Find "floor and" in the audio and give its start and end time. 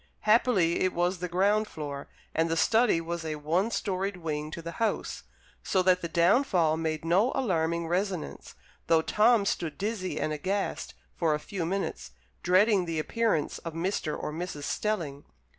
1.67-2.49